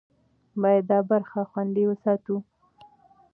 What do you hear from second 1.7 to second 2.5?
وساتو.